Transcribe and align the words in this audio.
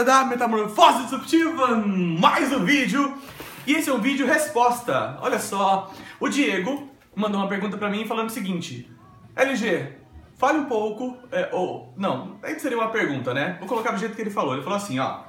galera 0.00 0.04
da 0.04 0.24
Metamorfose 0.24 1.02
Disruptiva, 1.04 1.76
mais 1.76 2.52
um 2.52 2.64
vídeo. 2.64 3.16
E 3.66 3.74
esse 3.74 3.90
é 3.90 3.92
um 3.92 4.00
vídeo 4.00 4.26
resposta. 4.26 5.18
Olha 5.20 5.38
só, 5.38 5.92
o 6.18 6.28
Diego 6.28 6.88
mandou 7.14 7.40
uma 7.40 7.48
pergunta 7.48 7.76
pra 7.76 7.90
mim 7.90 8.06
falando 8.06 8.28
o 8.28 8.32
seguinte: 8.32 8.90
LG, 9.36 9.92
fale 10.36 10.58
um 10.58 10.64
pouco, 10.64 11.16
é, 11.30 11.50
ou 11.52 11.92
não, 11.96 12.38
aí 12.42 12.58
seria 12.58 12.78
uma 12.78 12.90
pergunta, 12.90 13.34
né? 13.34 13.56
Vou 13.58 13.68
colocar 13.68 13.92
do 13.92 13.98
jeito 13.98 14.14
que 14.14 14.22
ele 14.22 14.30
falou. 14.30 14.54
Ele 14.54 14.62
falou 14.62 14.76
assim, 14.76 14.98
ó, 14.98 15.20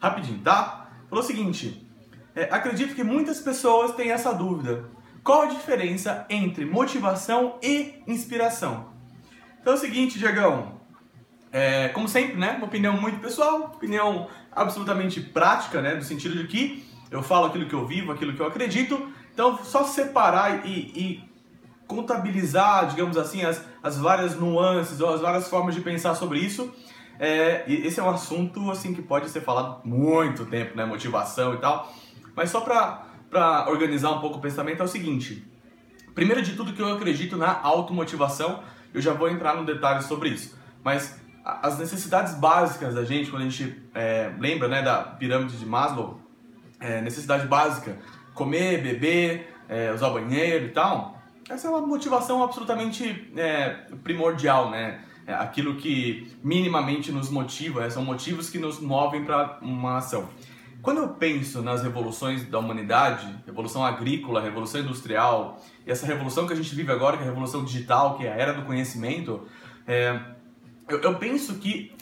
rapidinho, 0.00 0.40
tá? 0.40 0.88
Falou 1.08 1.22
o 1.22 1.26
seguinte: 1.26 1.88
é, 2.34 2.44
acredito 2.44 2.94
que 2.94 3.04
muitas 3.04 3.40
pessoas 3.40 3.94
têm 3.94 4.10
essa 4.10 4.32
dúvida. 4.32 4.84
Qual 5.22 5.42
a 5.42 5.46
diferença 5.46 6.26
entre 6.28 6.64
motivação 6.64 7.58
e 7.62 8.02
inspiração? 8.06 8.88
Então 9.60 9.74
é 9.74 9.76
o 9.76 9.78
seguinte, 9.78 10.18
Diegão. 10.18 10.77
É, 11.50 11.88
como 11.88 12.08
sempre, 12.08 12.36
né? 12.36 12.52
Uma 12.56 12.66
opinião 12.66 13.00
muito 13.00 13.20
pessoal, 13.20 13.72
opinião 13.74 14.28
absolutamente 14.52 15.20
prática, 15.20 15.80
né? 15.80 15.94
No 15.94 16.02
sentido 16.02 16.36
de 16.36 16.46
que 16.46 16.84
eu 17.10 17.22
falo 17.22 17.46
aquilo 17.46 17.66
que 17.66 17.74
eu 17.74 17.86
vivo, 17.86 18.12
aquilo 18.12 18.34
que 18.34 18.40
eu 18.40 18.46
acredito. 18.46 19.10
Então, 19.32 19.58
só 19.64 19.84
separar 19.84 20.66
e, 20.66 20.70
e 20.94 21.28
contabilizar, 21.86 22.88
digamos 22.88 23.16
assim, 23.16 23.42
as, 23.44 23.64
as 23.82 23.96
várias 23.96 24.36
nuances 24.36 25.00
ou 25.00 25.12
as 25.12 25.20
várias 25.20 25.48
formas 25.48 25.74
de 25.74 25.80
pensar 25.80 26.14
sobre 26.14 26.38
isso. 26.38 26.72
É, 27.18 27.64
esse 27.66 27.98
é 27.98 28.02
um 28.02 28.10
assunto 28.10 28.70
assim 28.70 28.94
que 28.94 29.02
pode 29.02 29.28
ser 29.28 29.40
falado 29.40 29.80
muito 29.84 30.44
tempo, 30.46 30.76
né? 30.76 30.84
Motivação 30.84 31.54
e 31.54 31.56
tal. 31.58 31.92
Mas 32.36 32.50
só 32.50 32.60
para 32.60 33.68
organizar 33.68 34.10
um 34.10 34.20
pouco 34.20 34.38
o 34.38 34.40
pensamento 34.40 34.80
é 34.80 34.84
o 34.84 34.88
seguinte. 34.88 35.44
Primeiro 36.14 36.42
de 36.42 36.54
tudo 36.54 36.72
que 36.72 36.82
eu 36.82 36.92
acredito 36.92 37.36
na 37.36 37.60
automotivação, 37.60 38.62
eu 38.92 39.00
já 39.00 39.12
vou 39.12 39.28
entrar 39.28 39.54
no 39.54 39.64
detalhe 39.64 40.02
sobre 40.02 40.30
isso. 40.30 40.56
Mas 40.84 41.20
as 41.48 41.78
necessidades 41.78 42.34
básicas 42.34 42.94
da 42.94 43.04
gente, 43.04 43.30
quando 43.30 43.42
a 43.42 43.48
gente 43.48 43.82
é, 43.94 44.30
lembra 44.38 44.68
né, 44.68 44.82
da 44.82 44.98
pirâmide 45.02 45.56
de 45.56 45.64
Maslow, 45.64 46.20
é, 46.78 47.00
necessidade 47.00 47.46
básica, 47.46 47.98
comer, 48.34 48.82
beber, 48.82 49.56
é, 49.66 49.90
usar 49.90 50.10
banheiro 50.10 50.66
e 50.66 50.68
tal, 50.68 51.18
essa 51.48 51.66
é 51.66 51.70
uma 51.70 51.80
motivação 51.80 52.42
absolutamente 52.42 53.32
é, 53.34 53.70
primordial, 54.04 54.70
né? 54.70 55.00
É 55.26 55.32
aquilo 55.32 55.76
que 55.76 56.30
minimamente 56.42 57.10
nos 57.10 57.30
motiva, 57.30 57.80
né? 57.80 57.90
são 57.90 58.04
motivos 58.04 58.48
que 58.48 58.58
nos 58.58 58.80
movem 58.80 59.24
para 59.24 59.58
uma 59.60 59.98
ação. 59.98 60.28
Quando 60.80 60.98
eu 60.98 61.08
penso 61.08 61.60
nas 61.60 61.82
revoluções 61.82 62.46
da 62.48 62.58
humanidade, 62.58 63.26
revolução 63.44 63.84
agrícola, 63.84 64.40
revolução 64.40 64.80
industrial, 64.80 65.62
e 65.86 65.90
essa 65.90 66.06
revolução 66.06 66.46
que 66.46 66.52
a 66.52 66.56
gente 66.56 66.74
vive 66.74 66.92
agora, 66.92 67.16
que 67.16 67.22
é 67.22 67.26
a 67.26 67.28
revolução 67.28 67.64
digital, 67.64 68.16
que 68.16 68.26
é 68.26 68.32
a 68.32 68.36
era 68.36 68.52
do 68.54 68.62
conhecimento, 68.62 69.46
é, 69.86 70.18
eu, 70.88 71.00
eu 71.00 71.14
penso 71.16 71.54
que 71.56 71.92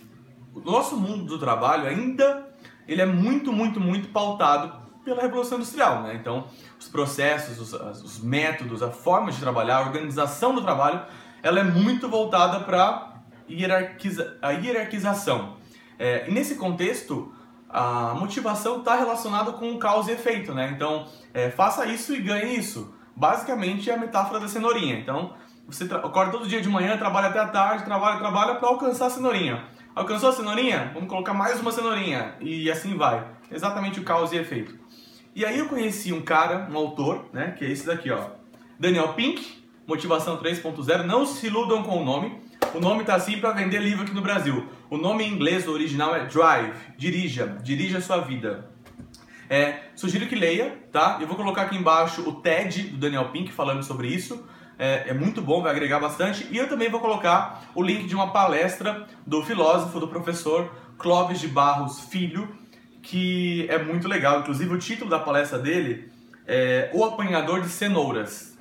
o 0.55 0.61
nosso 0.61 0.97
mundo 0.97 1.25
do 1.25 1.39
trabalho 1.39 1.87
ainda 1.87 2.47
ele 2.89 3.03
é 3.03 3.07
muito, 3.07 3.53
muito, 3.53 3.81
muito 3.81 4.09
pautado 4.09 4.87
pela 5.05 5.21
Revolução 5.21 5.59
Industrial, 5.59 6.03
né? 6.03 6.15
Então, 6.15 6.47
os 6.79 6.89
processos, 6.89 7.61
os, 7.61 7.73
os, 8.03 8.23
métodos, 8.23 8.83
a 8.83 8.91
forma 8.91 9.31
de 9.31 9.39
trabalhar, 9.39 9.79
a 9.79 9.81
organização 9.81 10.55
do 10.55 10.63
trabalho, 10.63 11.03
ela 11.43 11.61
é 11.61 11.63
muito 11.63 12.09
voltada 12.09 12.61
para 12.61 13.23
hierarquiza 13.49 14.37
a 14.43 14.51
hierarquização. 14.51 15.57
É, 15.99 16.29
e 16.29 16.33
nesse 16.33 16.57
contexto, 16.57 17.33
a 17.69 18.15
motivação 18.15 18.79
está 18.79 18.97
relacionada 18.97 19.53
com 19.53 19.79
causa 19.79 20.11
e 20.11 20.15
efeito, 20.15 20.55
né? 20.55 20.73
Então, 20.75 21.07
é, 21.33 21.51
faça 21.51 21.87
isso 21.87 22.15
e 22.15 22.21
ganhe 22.21 22.57
isso. 22.57 22.95
Basicamente, 23.15 23.91
é 23.91 23.95
a 23.95 23.97
metáfora 23.97 24.41
da 24.41 24.49
cenourinha. 24.49 24.99
Então, 24.99 25.35
você 25.69 25.85
acorda 25.85 26.31
todo 26.31 26.47
dia 26.47 26.61
de 26.61 26.69
manhã, 26.69 26.97
trabalha 26.97 27.29
até 27.29 27.41
a 27.41 27.49
tarde, 27.49 27.85
trabalha, 27.85 28.19
trabalha 28.19 28.55
para 28.55 28.69
alcançar 28.69 29.07
a 29.07 29.11
cenourinha. 29.11 29.65
Alcançou 29.97 30.29
a 30.29 30.33
cenourinha? 30.33 30.93
Vamos 30.95 31.09
colocar 31.09 31.35
mais 31.35 31.61
uma 31.61 31.73
cenourinha. 31.73 32.35
E 32.41 32.71
assim 32.71 32.97
vai. 32.97 33.27
Exatamente 33.51 33.99
o 33.99 34.05
causa 34.05 34.37
e 34.37 34.39
efeito. 34.39 34.79
E 35.35 35.45
aí 35.45 35.59
eu 35.59 35.69
conheci 35.69 36.13
um 36.13 36.23
cara, 36.23 36.69
um 36.71 36.77
autor, 36.77 37.27
né, 37.33 37.51
que 37.59 37.65
é 37.65 37.71
esse 37.71 37.85
daqui, 37.85 38.11
ó. 38.11 38.29
Daniel 38.79 39.15
Pink, 39.15 39.65
Motivação 39.87 40.37
3.0. 40.37 41.03
Não 41.03 41.27
se 41.27 41.47
iludam 41.49 41.83
com 41.83 42.01
o 42.01 42.05
nome. 42.05 42.41
O 42.73 42.79
nome 42.79 43.05
tá 43.05 43.17
assim 43.17 43.41
para 43.41 43.51
vender 43.51 43.81
livro 43.81 44.05
aqui 44.05 44.15
no 44.15 44.23
Brasil. 44.23 44.69
O 44.89 44.97
nome 44.97 45.25
em 45.25 45.33
inglês 45.33 45.67
original 45.67 46.15
é 46.15 46.27
Drive, 46.27 46.75
dirija, 46.97 47.59
dirija 47.63 48.01
sua 48.01 48.19
vida. 48.19 48.71
É, 49.51 49.81
sugiro 49.97 50.27
que 50.27 50.35
leia, 50.35 50.79
tá? 50.93 51.19
Eu 51.21 51.27
vou 51.27 51.37
colocar 51.37 51.63
aqui 51.63 51.77
embaixo 51.77 52.29
o 52.29 52.35
TED 52.35 52.85
do 52.85 52.99
Daniel 52.99 53.31
Pink 53.31 53.53
falando 53.53 53.83
sobre 53.83 54.09
isso 54.09 54.45
é, 54.79 55.11
é, 55.11 55.15
muito 55.15 55.41
bom, 55.41 55.63
vai 55.63 55.73
agregar 55.73 55.99
bastante. 55.99 56.47
E 56.51 56.57
eu 56.57 56.69
também 56.69 56.91
vou 56.91 57.01
colocar 57.01 57.71
o 57.75 57.83
link 57.83 58.07
de 58.07 58.15
uma 58.15 58.33
palestra 58.33 59.07
do 59.27 59.43
filósofo, 59.43 59.99
do 59.99 60.09
professor 60.09 60.71
Clóvis 60.99 61.41
de 61.41 61.49
Barros 61.49 62.01
Filho, 62.01 62.55
que 63.03 63.67
é 63.71 63.83
muito 63.83 64.09
legal. 64.09 64.41
Inclusive, 64.41 64.75
o 64.75 64.79
título 64.79 65.09
da 65.09 65.19
palestra 65.19 65.59
dele 65.59 66.11
é 66.47 66.91
O 66.93 67.05
Apanhador 67.05 67.61
de 67.63 67.69
Cenouras. 67.69 68.57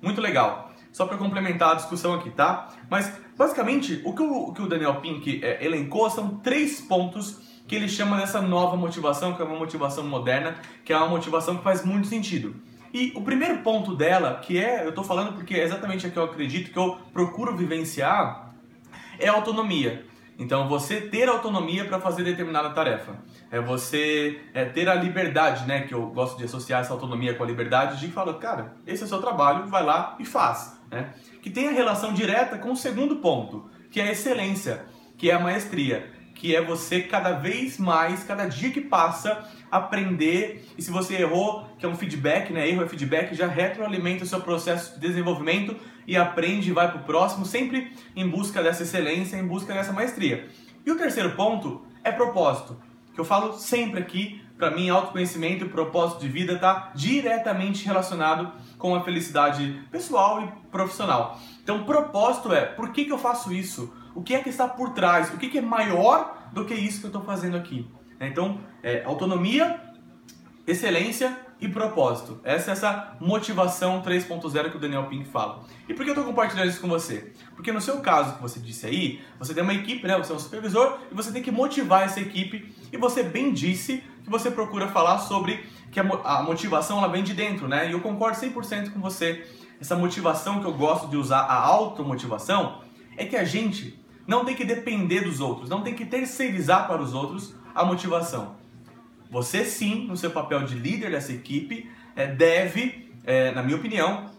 Muito 0.00 0.20
legal. 0.20 0.70
Só 0.92 1.06
para 1.06 1.18
complementar 1.18 1.72
a 1.72 1.74
discussão 1.74 2.14
aqui, 2.14 2.30
tá? 2.30 2.68
Mas, 2.88 3.12
basicamente, 3.36 4.00
o 4.04 4.14
que 4.14 4.22
o, 4.22 4.48
o, 4.48 4.52
que 4.52 4.62
o 4.62 4.68
Daniel 4.68 4.96
Pink 4.96 5.44
é, 5.44 5.64
elencou 5.64 6.08
são 6.08 6.36
três 6.36 6.80
pontos 6.80 7.38
que 7.66 7.74
ele 7.74 7.88
chama 7.88 8.16
dessa 8.16 8.40
nova 8.40 8.76
motivação, 8.76 9.34
que 9.34 9.42
é 9.42 9.44
uma 9.44 9.58
motivação 9.58 10.04
moderna, 10.04 10.54
que 10.84 10.92
é 10.92 10.96
uma 10.96 11.08
motivação 11.08 11.56
que 11.56 11.64
faz 11.64 11.84
muito 11.84 12.06
sentido. 12.06 12.54
E 12.92 13.12
o 13.14 13.22
primeiro 13.22 13.58
ponto 13.58 13.94
dela, 13.94 14.40
que 14.42 14.58
é, 14.58 14.84
eu 14.84 14.90
estou 14.90 15.04
falando 15.04 15.34
porque 15.34 15.54
é 15.54 15.64
exatamente 15.64 16.06
a 16.06 16.10
que 16.10 16.16
eu 16.16 16.24
acredito, 16.24 16.70
que 16.70 16.78
eu 16.78 16.98
procuro 17.12 17.56
vivenciar, 17.56 18.54
é 19.18 19.28
autonomia. 19.28 20.04
Então, 20.38 20.68
você 20.68 21.00
ter 21.00 21.28
autonomia 21.28 21.86
para 21.86 21.98
fazer 21.98 22.22
determinada 22.22 22.70
tarefa. 22.70 23.16
É 23.50 23.58
você 23.58 24.40
é, 24.52 24.66
ter 24.66 24.88
a 24.88 24.94
liberdade, 24.94 25.66
né? 25.66 25.82
Que 25.82 25.94
eu 25.94 26.06
gosto 26.08 26.36
de 26.36 26.44
associar 26.44 26.82
essa 26.82 26.92
autonomia 26.92 27.34
com 27.34 27.42
a 27.42 27.46
liberdade 27.46 27.98
de 27.98 28.08
falar, 28.08 28.34
cara, 28.34 28.76
esse 28.86 29.02
é 29.02 29.06
o 29.06 29.08
seu 29.08 29.20
trabalho, 29.20 29.66
vai 29.66 29.82
lá 29.82 30.14
e 30.18 30.24
faz. 30.24 30.78
Né? 30.90 31.14
Que 31.40 31.48
tem 31.48 31.68
a 31.68 31.72
relação 31.72 32.12
direta 32.12 32.58
com 32.58 32.72
o 32.72 32.76
segundo 32.76 33.16
ponto, 33.16 33.70
que 33.90 34.00
é 34.00 34.08
a 34.08 34.12
excelência, 34.12 34.84
que 35.16 35.30
é 35.30 35.34
a 35.34 35.38
maestria 35.38 36.15
que 36.36 36.54
é 36.54 36.62
você 36.62 37.00
cada 37.00 37.32
vez 37.32 37.78
mais, 37.78 38.22
cada 38.22 38.46
dia 38.46 38.70
que 38.70 38.80
passa, 38.80 39.44
aprender. 39.70 40.68
E 40.78 40.82
se 40.82 40.90
você 40.90 41.16
errou, 41.16 41.66
que 41.78 41.84
é 41.84 41.88
um 41.88 41.96
feedback, 41.96 42.52
né? 42.52 42.68
Erro 42.68 42.84
é 42.84 42.88
feedback, 42.88 43.34
já 43.34 43.46
retroalimenta 43.46 44.22
o 44.22 44.26
seu 44.26 44.40
processo 44.40 44.94
de 44.94 45.00
desenvolvimento 45.00 45.74
e 46.06 46.16
aprende 46.16 46.70
e 46.70 46.72
vai 46.72 46.88
para 46.90 47.00
o 47.00 47.04
próximo, 47.04 47.44
sempre 47.44 47.90
em 48.14 48.28
busca 48.28 48.62
dessa 48.62 48.84
excelência, 48.84 49.36
em 49.36 49.46
busca 49.46 49.74
dessa 49.74 49.92
maestria. 49.92 50.48
E 50.84 50.90
o 50.90 50.96
terceiro 50.96 51.32
ponto 51.32 51.84
é 52.04 52.12
propósito, 52.12 52.80
que 53.12 53.20
eu 53.20 53.24
falo 53.24 53.54
sempre 53.54 54.00
aqui, 54.00 54.40
para 54.56 54.70
mim, 54.70 54.88
autoconhecimento 54.88 55.64
e 55.64 55.68
propósito 55.68 56.20
de 56.20 56.28
vida 56.28 56.54
está 56.54 56.92
diretamente 56.94 57.84
relacionado 57.84 58.52
com 58.78 58.94
a 58.94 59.02
felicidade 59.02 59.82
pessoal 59.90 60.42
e 60.42 60.70
profissional. 60.70 61.38
Então, 61.62 61.84
propósito 61.84 62.52
é 62.52 62.64
por 62.64 62.90
que, 62.90 63.04
que 63.04 63.12
eu 63.12 63.18
faço 63.18 63.52
isso? 63.52 63.92
O 64.16 64.22
que 64.22 64.34
é 64.34 64.42
que 64.42 64.48
está 64.48 64.66
por 64.66 64.94
trás, 64.94 65.32
o 65.32 65.36
que, 65.36 65.58
é 65.58 65.60
maior 65.60 66.48
do 66.50 66.64
que 66.64 66.72
isso 66.74 67.00
que 67.00 67.06
eu 67.06 67.10
estou 67.10 67.22
fazendo 67.22 67.54
aqui. 67.54 67.86
Então, 68.18 68.58
é, 68.82 69.04
autonomia, 69.04 69.78
excelência 70.66 71.38
e 71.60 71.68
propósito. 71.68 72.40
Essa 72.42 72.70
é 72.70 72.72
essa 72.72 73.16
motivação 73.20 74.02
3.0 74.02 74.70
que 74.70 74.76
o 74.78 74.80
Daniel 74.80 75.04
Pink 75.04 75.26
fala. 75.26 75.64
E 75.86 75.92
por 75.92 76.02
que 76.02 76.10
eu 76.10 76.14
estou 76.14 76.24
compartilhando 76.24 76.68
isso 76.68 76.80
com 76.80 76.88
você? 76.88 77.34
Porque 77.54 77.70
no 77.70 77.80
seu 77.80 78.00
caso 78.00 78.36
que 78.36 78.42
você 78.42 78.58
disse 78.58 78.86
aí, 78.86 79.20
você 79.38 79.52
tem 79.52 79.62
uma 79.62 79.74
equipe, 79.74 80.06
né? 80.06 80.16
Você 80.16 80.32
é 80.32 80.34
um 80.34 80.38
supervisor 80.38 80.98
e 81.12 81.14
você 81.14 81.30
tem 81.30 81.42
que 81.42 81.50
motivar 81.50 82.02
essa 82.04 82.18
equipe. 82.18 82.74
E 82.90 82.96
você 82.96 83.22
bem 83.22 83.52
disse 83.52 84.02
que 84.24 84.30
você 84.30 84.50
procura 84.50 84.88
falar 84.88 85.18
sobre 85.18 85.62
que 85.92 86.00
a 86.00 86.42
motivação 86.42 86.98
ela 86.98 87.08
vem 87.08 87.22
de 87.22 87.34
dentro, 87.34 87.68
né? 87.68 87.88
E 87.88 87.92
eu 87.92 88.00
concordo 88.00 88.38
100% 88.38 88.94
com 88.94 89.00
você. 89.00 89.46
Essa 89.78 89.94
motivação 89.94 90.60
que 90.60 90.66
eu 90.66 90.72
gosto 90.72 91.06
de 91.08 91.18
usar, 91.18 91.40
a 91.40 91.54
automotivação, 91.54 92.80
é 93.16 93.26
que 93.26 93.36
a 93.36 93.44
gente 93.44 94.05
não 94.26 94.44
tem 94.44 94.54
que 94.54 94.64
depender 94.64 95.20
dos 95.20 95.40
outros, 95.40 95.68
não 95.68 95.82
tem 95.82 95.94
que 95.94 96.04
terceirizar 96.04 96.86
para 96.86 97.00
os 97.00 97.14
outros 97.14 97.54
a 97.74 97.84
motivação. 97.84 98.56
Você 99.30 99.64
sim, 99.64 100.06
no 100.06 100.16
seu 100.16 100.30
papel 100.30 100.64
de 100.64 100.74
líder 100.74 101.10
dessa 101.10 101.32
equipe, 101.32 101.90
é, 102.14 102.26
deve, 102.26 103.12
é, 103.24 103.52
na 103.52 103.62
minha 103.62 103.76
opinião, 103.76 104.30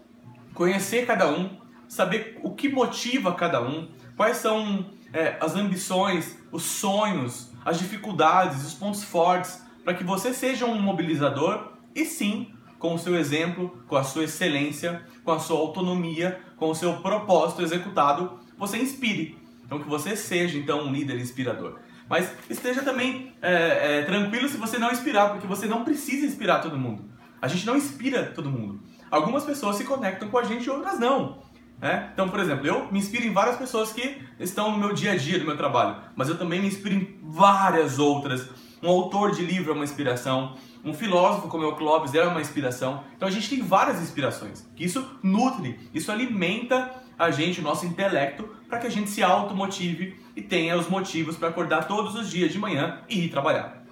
conhecer 0.54 1.06
cada 1.06 1.30
um, 1.30 1.58
saber 1.88 2.40
o 2.44 2.52
que 2.52 2.70
motiva 2.70 3.34
cada 3.34 3.62
um, 3.62 3.88
quais 4.16 4.38
são 4.38 4.86
é, 5.14 5.38
as 5.40 5.56
ambições, 5.56 6.38
os 6.52 6.64
sonhos, 6.64 7.52
as 7.64 7.78
dificuldades, 7.78 8.66
os 8.66 8.74
pontos 8.74 9.04
fortes, 9.04 9.62
para 9.84 9.94
que 9.94 10.04
você 10.04 10.34
seja 10.34 10.66
um 10.66 10.82
mobilizador 10.82 11.74
e 11.96 12.06
sim, 12.06 12.54
com 12.80 12.94
o 12.94 13.00
seu 13.00 13.16
exemplo, 13.16 13.78
com 13.88 13.96
a 13.96 14.04
sua 14.04 14.26
excelência, 14.26 15.02
com 15.24 15.32
a 15.32 15.40
sua 15.40 15.60
autonomia, 15.60 16.40
com 16.58 16.70
o 16.70 16.76
seu 16.76 16.98
propósito 16.98 17.62
executado, 17.62 18.40
você 18.58 18.78
inspire 18.78 19.38
então 19.68 19.80
que 19.80 19.88
você 19.88 20.16
seja 20.16 20.58
então 20.58 20.88
um 20.88 20.92
líder 20.92 21.20
inspirador. 21.20 21.78
Mas 22.10 22.34
esteja 22.50 22.82
também 22.82 23.34
é, 23.42 24.00
é, 24.00 24.04
tranquilo 24.04 24.48
se 24.48 24.56
você 24.56 24.78
não 24.78 24.92
inspirar, 24.92 25.30
porque 25.32 25.46
você 25.46 25.68
não 25.68 25.84
precisa 25.84 26.26
inspirar 26.26 26.60
todo 26.60 26.78
mundo. 26.78 27.04
A 27.42 27.50
gente 27.50 27.66
não 27.66 27.76
inspira 27.76 28.32
todo 28.34 28.50
mundo. 28.50 28.82
Algumas 29.12 29.44
pessoas 29.44 29.76
se 29.76 29.84
conectam 29.84 30.30
com 30.30 30.38
a 30.38 30.44
gente 30.44 30.70
outras 30.70 30.98
não. 30.98 31.44
Né? 31.80 32.10
Então, 32.14 32.30
por 32.30 32.40
exemplo, 32.40 32.66
eu 32.66 32.92
me 32.92 32.98
inspiro 32.98 33.26
em 33.26 33.34
várias 33.34 33.58
pessoas 33.58 33.92
que 33.92 34.18
estão 34.40 34.72
no 34.72 34.78
meu 34.78 34.94
dia 34.94 35.12
a 35.12 35.18
dia 35.18 35.38
do 35.38 35.46
meu 35.46 35.58
trabalho, 35.58 35.98
mas 36.16 36.30
eu 36.30 36.38
também 36.38 36.62
me 36.62 36.68
inspiro 36.68 36.96
em 36.96 37.20
várias 37.22 38.00
outras. 38.00 38.50
Um 38.82 38.90
autor 38.90 39.32
de 39.32 39.44
livro 39.44 39.72
é 39.72 39.76
uma 39.76 39.84
inspiração, 39.84 40.56
um 40.84 40.94
filósofo 40.94 41.48
como 41.48 41.64
é 41.64 41.68
o 41.68 41.76
Clóvis 41.76 42.16
é 42.16 42.24
uma 42.24 42.42
inspiração. 42.42 43.04
Então 43.16 43.28
a 43.28 43.32
gente 43.32 43.50
tem 43.50 43.62
várias 43.62 44.02
inspirações. 44.02 44.66
Isso 44.78 45.06
nutre, 45.22 45.78
isso 45.94 46.12
alimenta 46.12 46.92
a 47.18 47.32
gente, 47.32 47.60
o 47.60 47.64
nosso 47.64 47.86
intelecto, 47.86 48.48
para 48.68 48.80
que 48.80 48.88
a 48.88 48.92
gente 48.92 49.10
se 49.10 49.24
automotive 49.24 50.20
e 50.36 50.42
tenha 50.42 50.78
os 50.78 50.88
motivos 50.88 51.36
para 51.36 51.50
acordar 51.50 51.88
todos 51.88 52.16
os 52.16 52.30
dias 52.30 52.52
de 52.52 52.60
manhã 52.60 53.00
e 53.10 53.26
ir 53.26 53.30
trabalhar. 53.30 53.84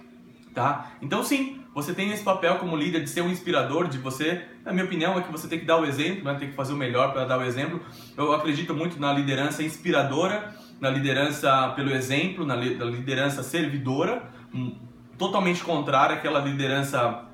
Tá? 0.54 0.92
Então 1.02 1.22
sim, 1.22 1.60
você 1.74 1.92
tem 1.92 2.10
esse 2.10 2.22
papel 2.22 2.56
como 2.56 2.76
líder 2.76 3.02
de 3.02 3.10
ser 3.10 3.20
um 3.20 3.30
inspirador, 3.30 3.88
de 3.88 3.98
você, 3.98 4.42
na 4.64 4.72
minha 4.72 4.84
opinião, 4.84 5.18
é 5.18 5.22
que 5.22 5.30
você 5.30 5.46
tem 5.46 5.58
que 5.58 5.66
dar 5.66 5.78
o 5.78 5.84
exemplo, 5.84 6.24
né? 6.24 6.34
tem 6.38 6.48
que 6.48 6.54
fazer 6.54 6.72
o 6.72 6.76
melhor 6.76 7.12
para 7.12 7.24
dar 7.24 7.38
o 7.38 7.42
exemplo. 7.42 7.80
Eu 8.16 8.32
acredito 8.32 8.72
muito 8.72 8.98
na 8.98 9.12
liderança 9.12 9.62
inspiradora, 9.62 10.54
na 10.80 10.88
liderança 10.88 11.72
pelo 11.76 11.90
exemplo, 11.90 12.46
na 12.46 12.56
liderança 12.56 13.42
servidora, 13.42 14.22
hum, 14.54 14.74
totalmente 15.18 15.62
contrária 15.62 16.16
àquela 16.16 16.40
liderança 16.40 17.24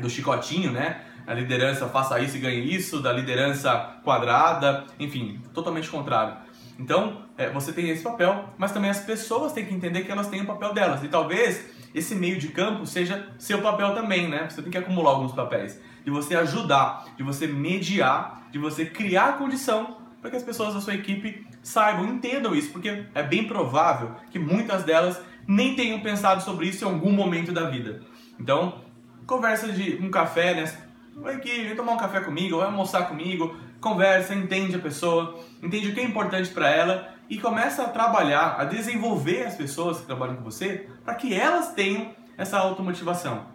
do 0.00 0.10
chicotinho, 0.10 0.72
né? 0.72 1.00
A 1.26 1.34
liderança 1.34 1.88
faça 1.88 2.20
isso 2.20 2.36
e 2.36 2.40
ganhe 2.40 2.74
isso, 2.74 3.00
da 3.00 3.12
liderança 3.12 3.98
quadrada, 4.04 4.84
enfim, 4.98 5.40
totalmente 5.52 5.90
contrário. 5.90 6.36
Então, 6.78 7.22
é, 7.36 7.50
você 7.50 7.72
tem 7.72 7.88
esse 7.88 8.02
papel, 8.02 8.50
mas 8.56 8.70
também 8.70 8.90
as 8.90 9.00
pessoas 9.00 9.52
têm 9.52 9.64
que 9.64 9.74
entender 9.74 10.02
que 10.02 10.12
elas 10.12 10.28
têm 10.28 10.42
o 10.42 10.46
papel 10.46 10.72
delas. 10.72 11.02
E 11.02 11.08
talvez 11.08 11.68
esse 11.94 12.14
meio 12.14 12.38
de 12.38 12.48
campo 12.48 12.86
seja 12.86 13.28
seu 13.38 13.60
papel 13.62 13.94
também, 13.94 14.28
né? 14.28 14.46
Você 14.48 14.62
tem 14.62 14.70
que 14.70 14.78
acumular 14.78 15.12
alguns 15.12 15.32
papéis. 15.32 15.80
De 16.04 16.10
você 16.10 16.36
ajudar, 16.36 17.06
de 17.16 17.22
você 17.22 17.46
mediar, 17.46 18.46
de 18.52 18.58
você 18.58 18.84
criar 18.84 19.30
a 19.30 19.32
condição 19.32 19.96
para 20.20 20.30
que 20.30 20.36
as 20.36 20.42
pessoas 20.42 20.74
da 20.74 20.80
sua 20.80 20.94
equipe 20.94 21.46
saibam, 21.62 22.06
entendam 22.06 22.54
isso, 22.54 22.70
porque 22.70 23.06
é 23.14 23.22
bem 23.22 23.48
provável 23.48 24.12
que 24.30 24.38
muitas 24.38 24.84
delas 24.84 25.20
nem 25.46 25.74
tenham 25.74 26.00
pensado 26.00 26.42
sobre 26.42 26.66
isso 26.66 26.84
em 26.84 26.88
algum 26.88 27.12
momento 27.12 27.52
da 27.52 27.70
vida. 27.70 28.02
Então, 28.38 28.82
conversa 29.26 29.72
de 29.72 29.98
um 30.02 30.10
café, 30.10 30.54
né? 30.54 30.85
Vai 31.16 31.36
aqui, 31.36 31.62
vem 31.62 31.74
tomar 31.74 31.92
um 31.92 31.96
café 31.96 32.20
comigo, 32.20 32.58
vai 32.58 32.66
almoçar 32.66 33.08
comigo, 33.08 33.56
conversa, 33.80 34.34
entende 34.34 34.76
a 34.76 34.78
pessoa, 34.78 35.40
entende 35.62 35.88
o 35.88 35.94
que 35.94 36.00
é 36.00 36.04
importante 36.04 36.50
para 36.50 36.68
ela 36.68 37.08
e 37.30 37.38
começa 37.38 37.84
a 37.84 37.88
trabalhar, 37.88 38.56
a 38.60 38.64
desenvolver 38.64 39.46
as 39.46 39.54
pessoas 39.54 39.98
que 39.98 40.04
trabalham 40.04 40.36
com 40.36 40.44
você 40.44 40.86
para 41.02 41.14
que 41.14 41.32
elas 41.32 41.72
tenham 41.72 42.14
essa 42.36 42.58
automotivação. 42.58 43.46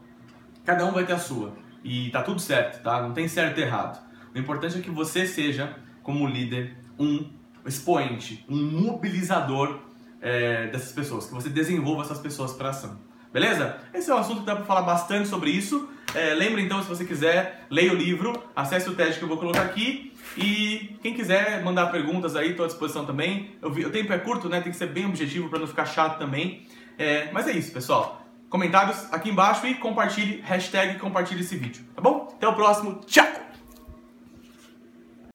Cada 0.65 0.83
um 0.87 0.91
vai 0.91 1.05
ter 1.05 1.13
a 1.13 1.19
sua 1.19 1.53
e 1.83 2.09
tá 2.09 2.23
tudo 2.23 2.41
certo, 2.41 2.81
tá? 2.81 2.99
Não 2.99 3.13
tem 3.13 3.27
certo 3.27 3.59
e 3.59 3.61
errado. 3.61 4.03
O 4.33 4.39
importante 4.39 4.79
é 4.79 4.81
que 4.81 4.89
você 4.89 5.27
seja, 5.27 5.77
como 6.01 6.25
líder, 6.25 6.75
um 6.97 7.29
expoente, 7.63 8.43
um 8.49 8.59
mobilizador 8.81 9.81
é, 10.19 10.65
dessas 10.67 10.91
pessoas, 10.93 11.27
que 11.27 11.33
você 11.33 11.49
desenvolva 11.49 12.01
essas 12.01 12.19
pessoas 12.19 12.53
para 12.53 12.69
ação. 12.69 13.11
Beleza? 13.31 13.77
Esse 13.93 14.09
é 14.09 14.15
um 14.15 14.17
assunto 14.17 14.41
que 14.41 14.45
dá 14.45 14.55
para 14.55 14.65
falar 14.65 14.81
bastante 14.81 15.27
sobre 15.29 15.51
isso. 15.51 15.87
É, 16.13 16.33
lembra 16.33 16.61
então, 16.61 16.81
se 16.81 16.89
você 16.89 17.05
quiser, 17.05 17.65
leia 17.69 17.91
o 17.91 17.95
livro, 17.95 18.43
acesse 18.55 18.89
o 18.89 18.93
teste 18.93 19.17
que 19.17 19.23
eu 19.23 19.29
vou 19.29 19.37
colocar 19.37 19.61
aqui. 19.61 20.13
E 20.37 20.97
quem 21.01 21.13
quiser 21.13 21.63
mandar 21.63 21.87
perguntas 21.87 22.35
aí, 22.35 22.51
estou 22.51 22.65
à 22.65 22.67
disposição 22.67 23.05
também. 23.05 23.51
Eu 23.61 23.71
vi, 23.71 23.85
o 23.85 23.89
tempo 23.89 24.11
é 24.11 24.17
curto, 24.17 24.49
né? 24.49 24.61
Tem 24.61 24.71
que 24.71 24.77
ser 24.77 24.87
bem 24.87 25.05
objetivo 25.05 25.49
para 25.49 25.59
não 25.59 25.67
ficar 25.67 25.85
chato 25.85 26.17
também. 26.17 26.65
É, 26.97 27.29
mas 27.31 27.47
é 27.47 27.51
isso, 27.51 27.71
pessoal. 27.71 28.25
Comentários 28.49 29.11
aqui 29.13 29.29
embaixo 29.29 29.65
e 29.65 29.75
compartilhe, 29.75 30.41
hashtag 30.43 30.99
compartilhe 30.99 31.41
esse 31.41 31.55
vídeo, 31.55 31.85
tá 31.95 32.01
bom? 32.01 32.27
Até 32.35 32.47
o 32.47 32.53
próximo, 32.53 32.99
tchau! 33.05 33.50